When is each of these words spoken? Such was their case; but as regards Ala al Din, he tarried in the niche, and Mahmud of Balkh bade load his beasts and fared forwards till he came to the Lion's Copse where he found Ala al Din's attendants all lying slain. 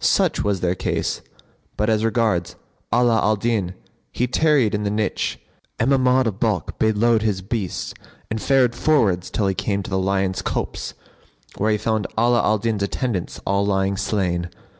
Such 0.00 0.42
was 0.42 0.62
their 0.62 0.74
case; 0.74 1.20
but 1.76 1.88
as 1.88 2.04
regards 2.04 2.56
Ala 2.92 3.20
al 3.20 3.36
Din, 3.36 3.74
he 4.10 4.26
tarried 4.26 4.74
in 4.74 4.82
the 4.82 4.90
niche, 4.90 5.38
and 5.78 5.90
Mahmud 5.90 6.26
of 6.26 6.40
Balkh 6.40 6.76
bade 6.80 6.96
load 6.96 7.22
his 7.22 7.40
beasts 7.40 7.94
and 8.28 8.42
fared 8.42 8.74
forwards 8.74 9.30
till 9.30 9.46
he 9.46 9.54
came 9.54 9.84
to 9.84 9.90
the 9.90 9.96
Lion's 9.96 10.42
Copse 10.42 10.94
where 11.56 11.70
he 11.70 11.78
found 11.78 12.08
Ala 12.18 12.42
al 12.42 12.58
Din's 12.58 12.82
attendants 12.82 13.38
all 13.46 13.64
lying 13.64 13.96
slain. 13.96 14.50